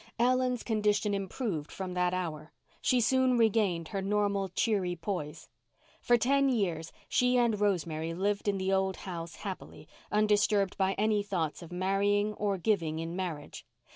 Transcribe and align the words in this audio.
Ellen's 0.17 0.63
condition 0.63 1.13
improved 1.13 1.71
from 1.71 1.93
that 1.93 2.11
hour. 2.11 2.51
She 2.81 2.99
soon 2.99 3.37
regained 3.37 3.89
her 3.89 4.01
normal 4.01 4.49
cheery 4.49 4.95
poise. 4.95 5.47
For 6.01 6.17
ten 6.17 6.49
years 6.49 6.91
she 7.07 7.37
and 7.37 7.59
Rosemary 7.61 8.15
lived 8.15 8.47
in 8.47 8.57
the 8.57 8.73
old 8.73 8.95
house 9.05 9.35
happily, 9.35 9.87
undisturbed 10.11 10.75
by 10.75 10.93
any 10.93 11.21
thought 11.21 11.61
of 11.61 11.71
marrying 11.71 12.33
or 12.33 12.57
giving 12.57 12.97
in 12.97 13.15
marriage. 13.15 13.63